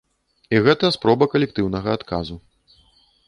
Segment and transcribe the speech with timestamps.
[0.55, 2.35] І гэта спроба калектыўнага адказу.